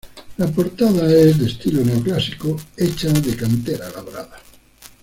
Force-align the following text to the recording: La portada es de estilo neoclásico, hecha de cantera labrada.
La 0.37 0.47
portada 0.47 1.05
es 1.15 1.37
de 1.37 1.45
estilo 1.45 1.83
neoclásico, 1.83 2.57
hecha 2.75 3.09
de 3.09 3.35
cantera 3.35 3.87
labrada. 3.91 4.37